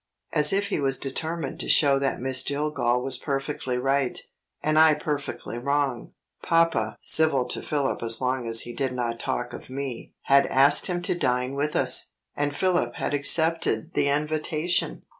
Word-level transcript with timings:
As 0.33 0.51
if 0.51 0.69
he 0.69 0.79
was 0.79 0.97
determined 0.97 1.59
to 1.59 1.69
show 1.69 1.99
that 1.99 2.19
Miss 2.19 2.41
Jillgall 2.41 3.03
was 3.03 3.19
perfectly 3.19 3.77
right, 3.77 4.19
and 4.63 4.79
I 4.79 4.95
perfectly 4.95 5.59
wrong, 5.59 6.13
papa 6.41 6.97
(civil 6.99 7.45
to 7.49 7.61
Philip 7.61 8.01
as 8.01 8.19
long 8.19 8.47
as 8.47 8.61
he 8.61 8.73
did 8.73 8.93
not 8.93 9.19
talk 9.19 9.53
of 9.53 9.69
Me) 9.69 10.15
had 10.23 10.47
asked 10.47 10.87
him 10.87 11.03
to 11.03 11.13
dine 11.13 11.53
with 11.53 11.75
us, 11.75 12.13
and 12.35 12.55
Philip 12.55 12.95
had 12.95 13.13
accepted 13.13 13.93
the 13.93 14.07
invitation! 14.09 15.03